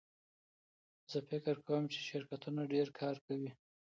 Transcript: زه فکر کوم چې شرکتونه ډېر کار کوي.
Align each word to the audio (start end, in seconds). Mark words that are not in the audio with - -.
زه 1.11 1.19
فکر 1.29 1.55
کوم 1.67 1.83
چې 1.93 1.99
شرکتونه 2.09 2.61
ډېر 2.73 2.87
کار 2.99 3.15
کوي. 3.25 3.51